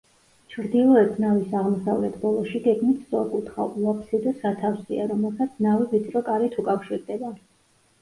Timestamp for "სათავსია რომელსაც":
4.43-5.65